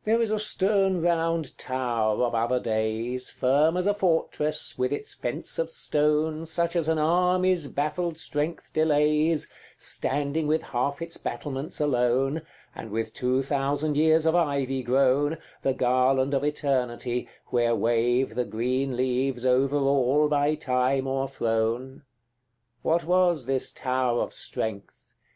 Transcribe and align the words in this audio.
XCIX. 0.00 0.04
There 0.06 0.22
is 0.22 0.30
a 0.32 0.40
stern 0.40 1.00
round 1.00 1.56
tower 1.56 2.24
of 2.24 2.34
other 2.34 2.58
days, 2.58 3.30
Firm 3.30 3.76
as 3.76 3.86
a 3.86 3.94
fortress, 3.94 4.76
with 4.76 4.92
its 4.92 5.14
fence 5.14 5.56
of 5.60 5.70
stone, 5.70 6.44
Such 6.46 6.74
as 6.74 6.88
an 6.88 6.98
army's 6.98 7.68
baffled 7.68 8.18
strength 8.18 8.72
delays, 8.72 9.48
Standing 9.78 10.48
with 10.48 10.64
half 10.64 11.00
its 11.00 11.16
battlements 11.16 11.78
alone, 11.80 12.42
And 12.74 12.90
with 12.90 13.14
two 13.14 13.44
thousand 13.44 13.96
years 13.96 14.26
of 14.26 14.34
ivy 14.34 14.82
grown, 14.82 15.38
The 15.62 15.74
garland 15.74 16.34
of 16.34 16.42
eternity, 16.42 17.28
where 17.50 17.76
wave 17.76 18.34
The 18.34 18.44
green 18.44 18.96
leaves 18.96 19.46
over 19.46 19.76
all 19.78 20.26
by 20.28 20.56
time 20.56 21.04
o'erthrown: 21.06 22.02
What 22.82 23.04
was 23.04 23.46
this 23.46 23.70
tower 23.70 24.20
of 24.22 24.32
strength? 24.32 25.14